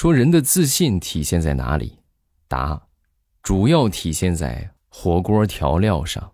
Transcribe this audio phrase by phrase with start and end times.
[0.00, 1.98] 说人的自信体现在哪里？
[2.48, 2.84] 答：
[3.42, 6.32] 主要体现在火锅调料上。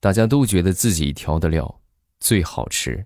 [0.00, 1.82] 大家都觉得自己调的料
[2.20, 3.04] 最好吃。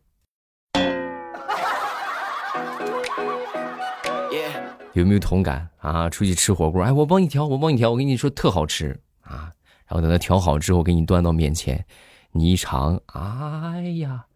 [4.92, 6.08] 有没有同感啊？
[6.08, 9.50] 出去吃火锅，哎，我帮你调，我帮你调，我跟你说特好吃啊。
[9.88, 11.84] 然后等他调好之后，给你端到面前，
[12.30, 14.26] 你一尝，哎呀，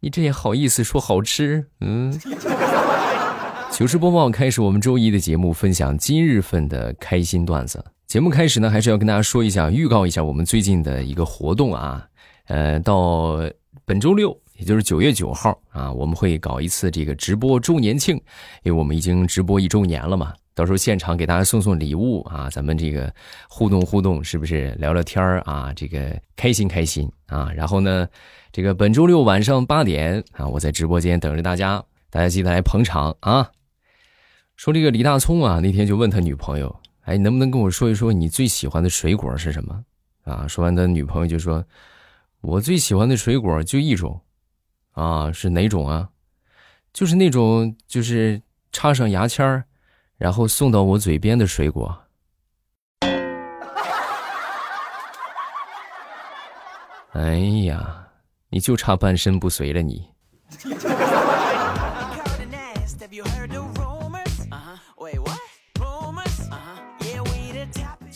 [0.00, 1.68] 你这也好意思说好吃？
[1.80, 2.18] 嗯。
[3.82, 7.84] 糗事播报开始，我们周一的节目分享今日份的开心段子。
[8.06, 12.06] 节目开始呢，还是要跟大家说一下，预告一下我们最近的一个活动啊。
[12.46, 13.40] 呃，到
[13.84, 18.14] 本周六，也就是九月九号啊，我们会搞一次这个直播周年庆，
[18.62, 20.32] 因为我们已经直播一周年了嘛。
[20.54, 23.12] 到时候现场给大家送送礼物啊，咱们这个
[23.48, 25.72] 互动互动，是不是聊聊天啊？
[25.74, 27.50] 这个开心开心啊。
[27.52, 28.06] 然后呢，
[28.52, 33.50] 这个本周六晚上八点啊，我在直播间等着大家，大家记得来捧场啊。
[34.56, 39.84] 说这个李大聪啊，那天就问他女朋友：“哎，你能不能跟我说一说你最喜欢的水果是什么？”
[40.24, 41.64] 啊，说完他女朋友就说
[42.42, 44.20] ：“我最喜欢的水果就一种，
[44.92, 46.08] 啊，是哪种啊？
[46.92, 49.64] 就是那种就是插上牙签儿，
[50.16, 51.98] 然后送到我嘴边的水果。”
[57.14, 58.06] 哎呀，
[58.48, 60.08] 你就差半身不遂了你。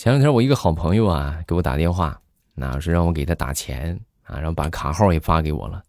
[0.06, 2.16] 前两天我一个好朋友啊给我打电话，
[2.54, 5.82] 那是让我给他打钱啊，然后把卡号也发给我了。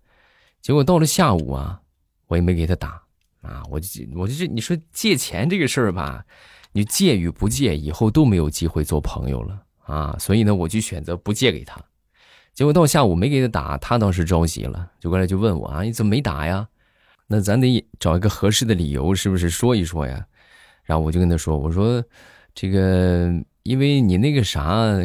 [0.60, 1.80] 结果到了下午啊，
[2.26, 3.00] 我也没给他打
[3.44, 6.26] 啊，我就我就这你说借钱这个事儿吧，
[6.72, 10.16] 你借与不借，以后都没有机会做朋友了啊。
[10.20, 11.80] 所以呢，我就选择不借给他。
[12.56, 16.68] 结果到下午没给他打，他倒是着急了，就过来就问我啊，你怎么没打呀？
[17.28, 20.26] 那咱得找一个合适的理由，是不是说一说呀？
[20.86, 22.04] 然后我就跟他说，我说
[22.56, 23.32] 这个。
[23.68, 24.98] 因为你那个啥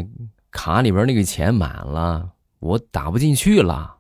[0.52, 3.96] 卡里边那个钱满了，我打不进去了。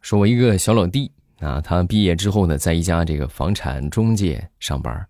[0.00, 1.10] 说，我一个小老弟
[1.40, 5.04] 啊，他毕业之后呢，在一家这个房产中介上班，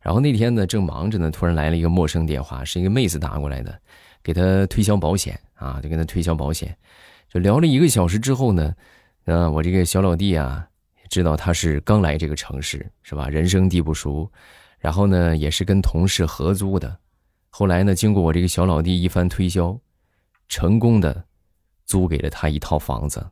[0.00, 3.76] 然后那天呢正忙着呢，突然来了一个陌生电话，是一个妹子打过来的，
[4.22, 5.36] 给他推销保险。
[5.64, 6.76] 啊，就跟他推销保险，
[7.32, 8.74] 就聊了一个小时之后呢，
[9.24, 10.68] 嗯，我这个小老弟啊，
[11.08, 13.28] 知道他是刚来这个城市，是吧？
[13.28, 14.30] 人生地不熟，
[14.78, 16.98] 然后呢，也是跟同事合租的。
[17.48, 19.78] 后来呢，经过我这个小老弟一番推销，
[20.48, 21.24] 成功的
[21.86, 23.26] 租给了他一套房子。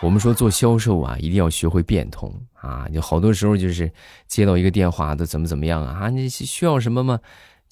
[0.00, 2.30] 我们说做销售啊，一定要学会变通
[2.60, 2.86] 啊！
[2.92, 3.90] 就好多时候就是
[4.26, 6.10] 接到一个电话的怎么怎么样啊？
[6.10, 7.18] 你需要什么吗？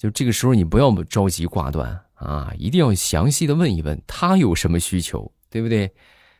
[0.03, 5.89] 就这个时候，你不要着急挂断啊，一定要详细的问一问他有什么需求，对不对？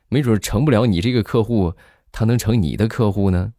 [0.09, 1.74] 没准成不了你这个客户，
[2.12, 3.53] 他能成你的客户呢。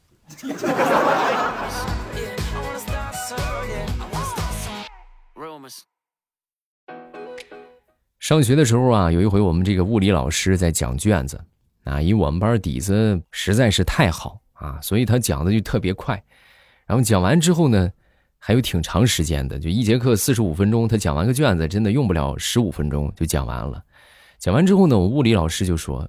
[8.18, 11.42] 上学的时候啊，有一回我们这个物理老师在讲卷子
[11.84, 16.22] 啊，因为我们班底子实在是太好啊，所以他讲的就特别快，
[16.84, 17.90] 然后讲完之后呢。
[18.46, 23.82] 还有挺长时间的，就一节课四十五分钟，他讲完个卷子，真的用不了十五分钟就讲完了。
[24.38, 26.06] 讲完之后呢，我物理老师就说：“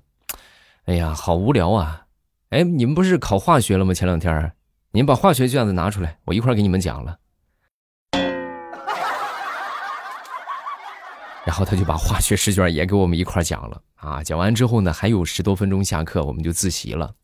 [0.84, 2.08] 哎呀，好无聊啊！
[2.50, 3.94] 哎，你们不是考化学了吗？
[3.94, 4.52] 前两天，
[4.92, 7.18] 你们把化学卷子拿出来，我一块给你们讲了。”
[11.46, 14.22] 然后他就把化学试卷也给我们一块讲了啊。
[14.22, 17.16] 讲完之后呢，还有十多分钟下课，我们就自习了。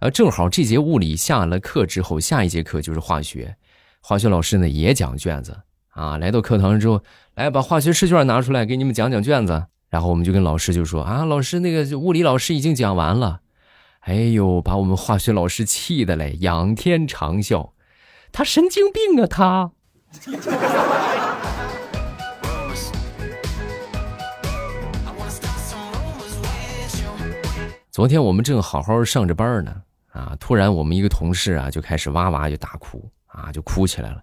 [0.00, 3.56] 呃，正好这节物理下了课之后，下一节课就是化学。
[4.00, 7.02] 化学老师呢也讲卷子啊，来到课堂之后，
[7.34, 9.66] 来把化学试卷拿出来给你们讲讲卷子。
[9.88, 13.40] 然后我们就跟老师就说啊，老师那个物理老师已经讲完了。
[14.00, 17.72] 哎呦，把我们化学老师气的嘞，仰天长啸，
[18.30, 19.72] 他神经病啊他。
[27.90, 29.82] 昨天我们正好好上着班呢，
[30.12, 33.10] 啊，突然我们一个同事啊就开始哇哇就大哭。
[33.32, 34.22] 啊，就哭起来了，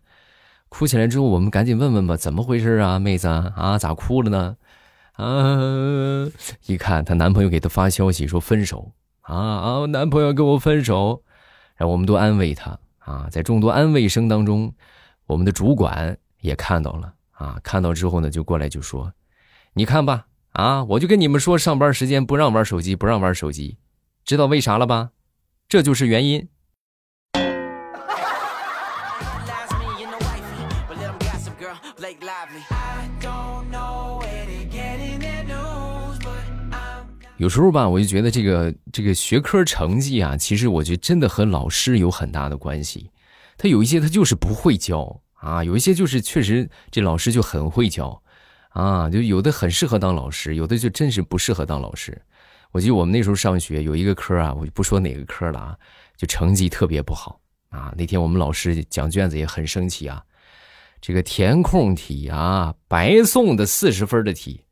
[0.69, 4.57] 哭起来之后，我们赶紧问问吧，怎么回事啊，妹子啊，咋哭了呢？
[5.13, 6.29] 啊，
[6.67, 11.23] 一看她男朋友给她发消息说分手啊啊，男朋友跟我分手，
[11.75, 14.73] 然后我们都安慰她啊，在众多安慰声当中，
[15.25, 19.11] 我们的主管也看到了啊，看到之后呢，就过来就说，
[19.73, 23.77] 你看吧，啊，我就跟你们说，上班时间不让玩手机，不让玩手机，
[24.25, 25.11] 知道为啥了吧？
[25.69, 26.47] 这就是原因。
[37.37, 43.11] 有时候吧，我就觉得这个这个学科成绩啊，其实我觉得真的和老师有很大的关系。
[43.57, 48.21] 他有一些他就是不会教啊，有一些就是确实这老师就很会教
[48.69, 52.19] 啊，就有的很适合当老师，有的就真是不适合当老师。
[52.71, 55.77] 我记得我们那时候上学有一个科啊，我就不说哪个科了啊，
[56.17, 57.93] 就成绩特别不好啊。
[57.97, 60.23] 那天我们老师讲卷子也很生气啊，
[60.99, 64.63] 这个填空题啊，白送的四十分的题。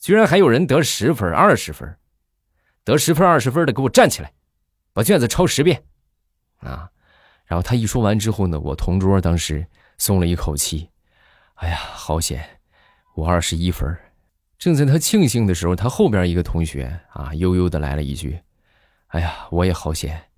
[0.00, 1.96] 居然还有人得十分、二十分，
[2.84, 4.32] 得十分、二十分的，给我站起来，
[4.92, 5.82] 把卷子抄十遍，
[6.58, 6.88] 啊！
[7.44, 9.66] 然后他一说完之后呢，我同桌当时
[9.96, 10.88] 松了一口气，
[11.54, 12.60] 哎呀，好险，
[13.14, 13.96] 我二十一分。
[14.58, 18.40] 正在他庆幸的时候，他后边一个同学啊，悠悠的来了一句
[19.08, 20.30] ：“哎呀，我也好险，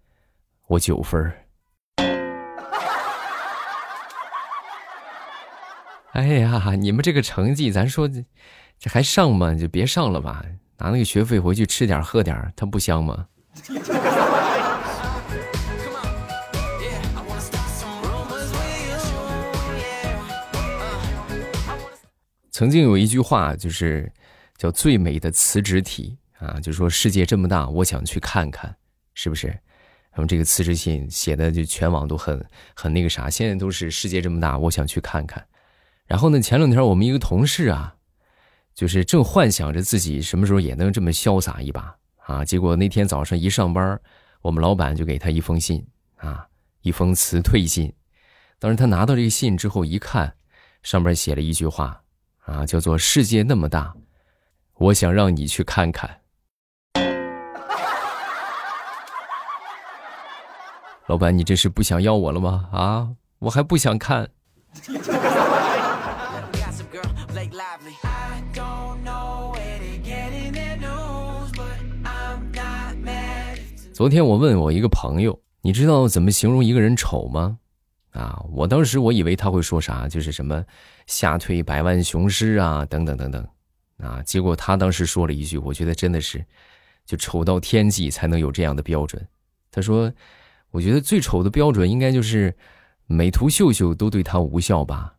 [0.69, 1.33] 我九分。”
[6.13, 8.09] 哎呀，你们这个成绩，咱说。
[8.83, 9.53] 这还上吗？
[9.53, 10.43] 就别上了吧，
[10.79, 13.27] 拿那个学费回去吃点喝点，它不香吗？
[22.51, 24.11] 曾经有一句话，就是
[24.57, 28.75] 叫“最美的辞职体”啊，就说世界这么大，我想去看看，
[29.13, 29.49] 是不是？
[29.49, 32.43] 然后这个辞职信写的就全网都很
[32.75, 35.45] 很那个啥，现在都是世界这么大，我想去看看。
[36.07, 37.97] 然后呢，前两天我们一个同事啊。
[38.81, 41.95] 就是正幻想着自己什么时候也能这么潇洒一把
[42.25, 42.43] 啊！
[42.43, 44.01] 结果那天早上一上班，
[44.41, 45.87] 我们老板就给他一封信
[46.17, 46.47] 啊，
[46.81, 47.93] 一封辞退信。
[48.59, 50.35] 当时他拿到这个信之后一看，
[50.83, 52.01] 上边写了一句话
[52.47, 53.95] 啊，叫做“世界那么大，
[54.77, 56.23] 我想让你去看看”。
[61.07, 62.71] 老板，你这是不想要我了吗？
[62.73, 63.11] 啊，
[63.41, 64.31] 我还不想看。
[74.01, 77.59] 昨天我问我一个朋友，你知道怎么形容一个人丑吗？
[78.13, 80.65] 啊，我当时我以为他会说啥，就是什么
[81.07, 83.47] 吓退百万雄师啊，等等等等，
[83.99, 86.43] 啊，结果他当时说了一句，我觉得真的是，
[87.05, 89.29] 就丑到天际才能有这样的标准。
[89.71, 90.11] 他说，
[90.71, 92.57] 我觉得最丑的标准应该就是
[93.05, 95.13] 美图秀秀都对他无效吧。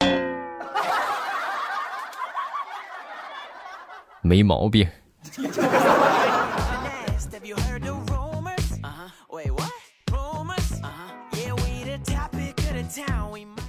[4.20, 4.86] 没毛病。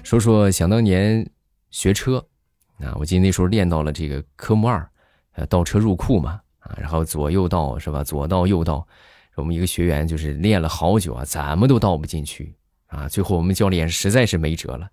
[0.04, 1.28] 说说想当年
[1.72, 2.26] 学车，
[2.80, 4.88] 啊，我记得那时候练到了这个科目二，
[5.34, 8.04] 呃，倒车入库嘛，啊，然后左右倒是吧？
[8.04, 8.88] 左倒右倒，
[9.36, 12.56] 我们一个学员就是练了好久啊，怎么都倒不进去
[12.88, 13.10] 啊。
[13.10, 14.90] 最后我们教练实在是没辙了，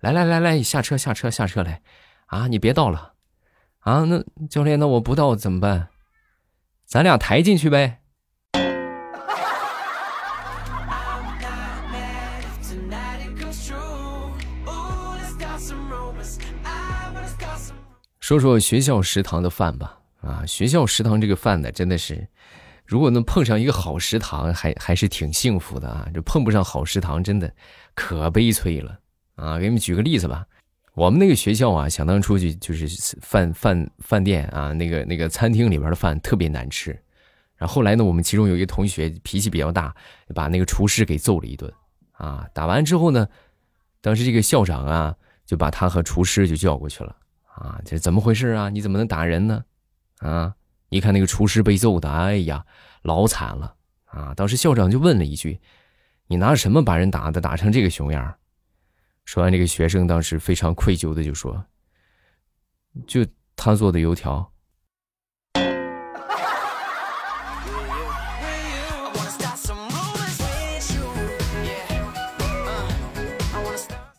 [0.00, 1.82] 来来来来，下车下车下车来，
[2.26, 3.12] 啊，你别倒了，
[3.80, 5.88] 啊，那教练那我不倒怎么办？
[6.86, 8.00] 咱俩抬进去呗。
[18.20, 22.28] 说说学校食堂的饭吧，啊，学校食堂这个饭呢，真的是，
[22.84, 26.08] 如果能碰上一个好食堂，还还是挺幸福的啊。
[26.14, 27.52] 这碰不上好食堂，真的
[27.94, 28.98] 可悲催了
[29.36, 29.58] 啊。
[29.58, 30.44] 给你们举个例子吧，
[30.96, 32.88] 我们那个学校啊，想当初就就是
[33.20, 36.90] 饭饭饭店啊，那个那个餐厅里边的饭特别难吃。
[37.56, 39.94] 然后后来呢，我们其中有一个同学脾气比较大，
[40.34, 41.70] 把那个厨师给揍了一顿
[42.12, 42.48] 啊。
[42.54, 43.28] 打完之后呢，
[44.00, 47.14] 当时这个校长啊，就把他和厨师就叫过去了。
[47.44, 48.70] 啊，这怎么回事啊？
[48.70, 49.62] 你怎么能打人呢？
[50.20, 50.54] 啊！
[50.88, 52.64] 一看那个厨师被揍的，哎呀，
[53.02, 53.74] 老惨了
[54.06, 54.32] 啊！
[54.34, 55.60] 当时校长就问了一句
[56.28, 58.34] ：“你拿什么把人打的，打成这个熊样？”
[59.26, 61.66] 说完，这个学生当时非常愧疚的就说
[63.08, 64.52] ：“就他做的油条。”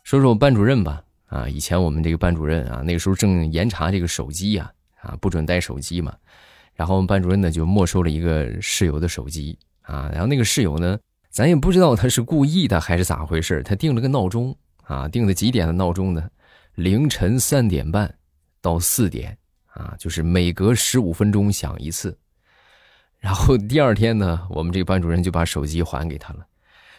[0.04, 1.02] 说说我班主任吧。
[1.28, 6.14] 啊，以前我们这个班主任啊，那个时候正严查这个手机呀，啊，不准带手机嘛。
[6.74, 10.10] 然后我们班主任呢就没收了一个室友的手机啊。
[10.12, 10.98] 然后那个室友呢，
[11.30, 14.56] 咱也不知道他是故意的还是咋回事，他定了个闹钟
[14.88, 16.28] 啊，定的几点的闹钟呢？
[16.74, 18.12] 凌晨三点半
[18.60, 22.18] 到四点啊，就是每隔十五分钟响一次。
[23.18, 26.46] 然后第二天呢，我们这个班主任就把手机还给他了，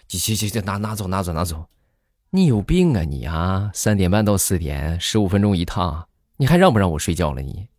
[0.08, 1.66] 行行行，拿拿走拿走拿走。
[2.32, 3.72] 你有病啊你啊！
[3.74, 7.70] 三点半到四点，十五分钟一趟，你还让不让我睡觉了你？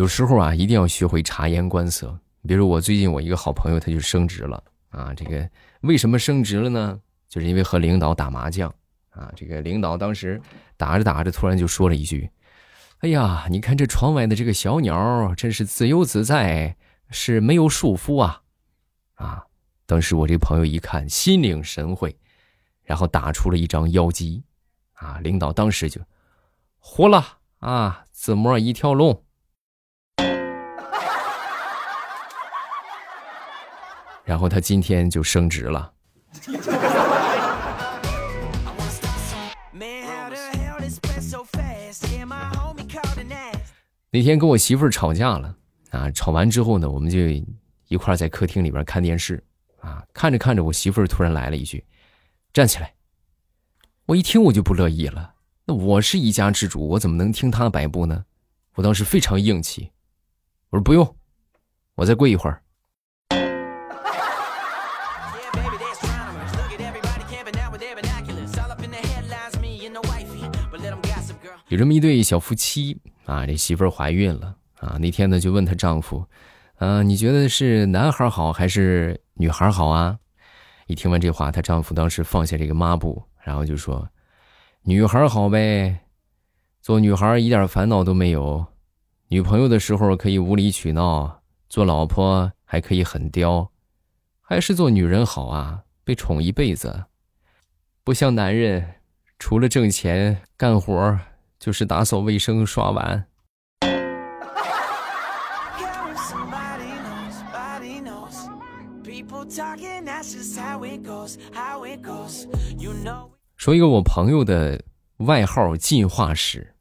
[0.00, 2.18] 有时候啊，一定要学会察言观色。
[2.48, 5.12] 比如我最近我一个好朋友，他就升职了啊。
[5.12, 5.46] 这个
[5.82, 6.98] 为什么升职了呢？
[7.28, 8.74] 就是因为和领导打麻将
[9.10, 9.30] 啊。
[9.36, 10.40] 这个领导当时
[10.78, 12.30] 打着打着，突然就说了一句
[13.00, 16.78] ：“哎呀，你看这窗外的这个小鸟，真是自由自在，
[17.10, 18.40] 是没有束缚啊！”
[19.16, 19.44] 啊，
[19.84, 22.16] 当时我这朋友一看，心领神会，
[22.84, 24.42] 然后打出了一张妖姬，
[24.94, 26.00] 啊，领导当时就
[26.78, 29.22] 活了啊，自摸一条龙。
[34.30, 35.92] 然后他今天就升职了。
[44.12, 45.56] 那天跟我媳妇儿吵架了
[45.90, 47.18] 啊，吵完之后呢，我们就
[47.88, 49.42] 一块在客厅里边看电视
[49.80, 51.84] 啊，看着看着，我媳妇儿突然来了一句
[52.54, 52.94] ：“站起来。”
[54.06, 55.34] 我一听我就不乐意了，
[55.64, 58.24] 那我是一家之主，我怎么能听她摆布呢？
[58.74, 59.90] 我当时非常硬气，
[60.68, 61.16] 我说不用，
[61.96, 62.62] 我再跪一会儿。
[71.70, 74.98] 有这么一对小夫妻啊，这媳妇儿怀孕了啊。
[75.00, 76.26] 那天呢，就问她丈夫
[76.78, 80.18] ：“啊，你觉得是男孩好还是女孩好啊？”
[80.88, 84.08] 一听完这话，她丈夫当时放下这个抹布，然后就说
[84.82, 85.96] ：“女孩好呗，
[86.82, 88.66] 做女孩一点烦恼都没有，
[89.28, 93.70] 女朋友的时候可以无理取闹，做老婆还可以很刁，
[94.40, 97.04] 还是做女人好啊，被宠一辈子，
[98.02, 98.94] 不像男人，
[99.38, 101.16] 除了挣钱干活。”
[101.60, 103.26] 就是打扫卫生、刷碗。
[113.58, 114.82] 说一个我朋友的
[115.18, 116.74] 外号“进化史”，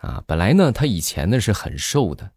[0.00, 2.30] 啊，本来呢他以前呢是很瘦的，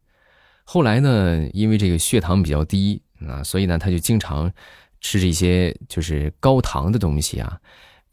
[0.65, 4.51] 后来呢因为这个血糖比较低啊，所以呢他就经常
[4.99, 7.57] 吃这些就是高糖的东西啊。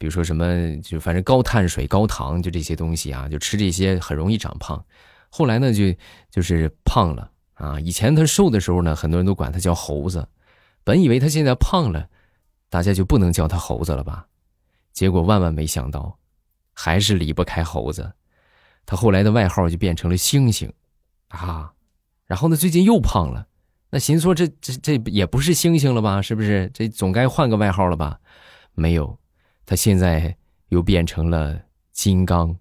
[0.03, 0.45] 比如说什么，
[0.81, 4.83] 就反正高碳水、高糖，就这些东西啊，就吃这些很容易长胖。
[5.29, 5.95] 后来呢，就
[6.29, 7.79] 就是胖了啊。
[7.79, 10.27] 以前他瘦的时候呢，很多人都管他叫猴子。
[10.83, 12.05] 本以为他现在胖了，
[12.69, 14.27] 大家就不能叫他猴子了吧？
[14.91, 16.19] 结果万万没想到，
[16.73, 18.11] 还是离不开猴子。
[18.85, 20.69] 他后来的外号就变成了猩猩，
[21.29, 21.71] 啊。
[22.25, 23.47] 然后呢，最近又胖了，
[23.89, 26.21] 那寻思说这这这也不是猩猩了吧？
[26.21, 26.69] 是不是？
[26.73, 28.19] 这总该换个外号了吧？
[28.73, 29.17] 没有。
[29.65, 30.35] 他现在
[30.69, 32.55] 又变成了金刚。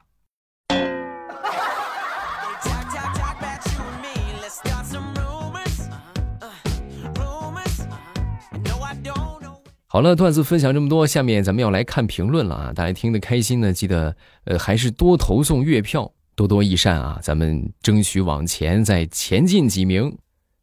[9.86, 12.72] 好了，段子分享这么多，下面咱们要来看评论了啊！
[12.72, 17.18] 大家听得开心呢，记得呃还是多投送月票，多多益善啊！
[17.22, 20.16] 咱们争取往前再前进几名。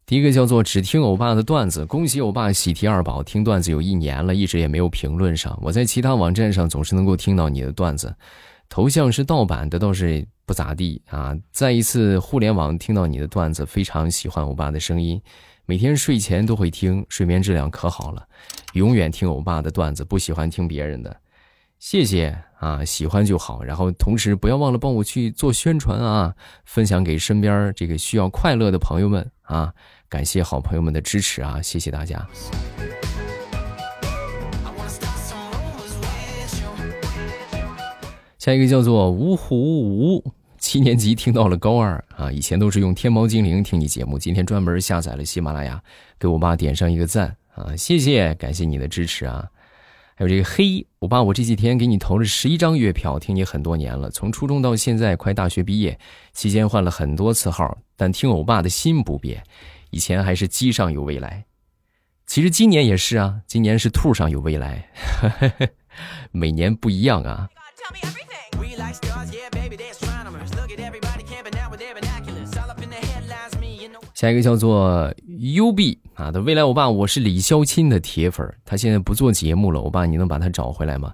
[0.09, 5.55] 第一个叫做只听欧巴的段子，恭喜欧巴喜提二宝，听段子有一年了，一直也没有评论上。
[5.61, 8.15] 我在其他网站上总是能够听到你的段子，
[8.69, 11.37] 头像是盗版的倒是不咋地啊。
[11.51, 15.21] 再一次互联网听到你的段子，非常喜欢欧巴的声音，
[15.67, 18.25] 每天睡前都会听，睡眠质量可好了。
[18.73, 21.15] 永远听欧巴的段子，不喜欢听别人的。
[21.77, 23.63] 谢谢啊，喜欢就好。
[23.63, 26.33] 然后同时不要忘了帮我去做宣传啊，
[26.65, 29.71] 分享给身边这个需要快乐的朋友们啊。
[30.09, 31.61] 感谢好朋友们的支持啊！
[31.61, 32.27] 谢谢大家。
[38.39, 42.31] 下一个叫做芜湖吴，七年级听到了高二啊！
[42.31, 45.79] 以前都是用天猫精灵听你节目，今天专门下载了喜马拉雅，
[46.17, 47.75] 给我爸点上一个赞啊！
[47.75, 49.47] 谢谢，感谢你的支持啊！
[50.15, 55.99] 还有这个黑，我爸，我这几天给你投了十一张月票，听你很多年了，从初中到现在快大学毕业，
[56.33, 59.43] 期间换了很多次号，但听欧巴的心不变。
[59.91, 61.45] 以前还是鸡上有未来，
[62.27, 64.89] 其实今年也是啊，今年是兔上有未来，
[66.31, 67.49] 每年不一样啊。
[74.13, 75.13] 下一个叫做
[75.55, 81.13] U B 啊的未来欧巴，我是李潇钦的铁粉，他现在不做节目了，欧巴你能把他找回来吗？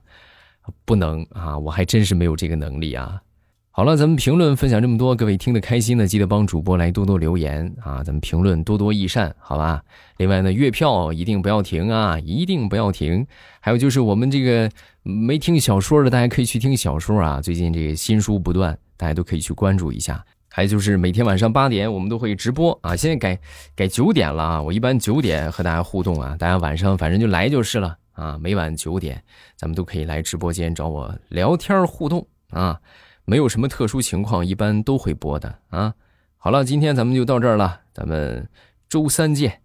[0.84, 3.22] 不能啊，我还真是没有这个能力啊。
[3.78, 8.02] 好了，咱们评论分享这么多，各位听得开心的，记得帮主播来多多留言啊！
[8.06, 9.84] 咱们评论多多益善，好吧？
[10.16, 13.28] 另外呢，月票一定不要停啊，一定不要停。
[13.60, 14.72] 还有就是我们这个
[15.04, 17.42] 没听小说的，大家可以去听小说啊。
[17.42, 20.24] 最近这个新书不断，大家都可以去关注一下。
[20.50, 22.96] 还有就是每天晚上八点，我们都会直播啊。
[22.96, 23.38] 现在改
[23.76, 28.38] 改九点了啊，我一般九点和大家互动啊，大家晚上反正就来就是了啊。
[28.38, 29.22] 每晚九点，
[29.58, 32.80] 咱们都可以来直播间找我聊天互动啊。
[33.26, 35.94] 没有什么特殊情况，一般都会播的啊。
[36.38, 38.48] 好了，今天咱们就到这儿了，咱们
[38.88, 39.62] 周三见。